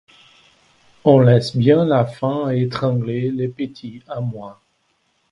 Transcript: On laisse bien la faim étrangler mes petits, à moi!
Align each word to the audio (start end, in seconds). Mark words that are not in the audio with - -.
On 1.03 1.19
laisse 1.19 1.55
bien 1.55 1.85
la 1.85 2.07
faim 2.07 2.49
étrangler 2.49 3.29
mes 3.31 3.47
petits, 3.49 4.01
à 4.07 4.19
moi! 4.19 4.59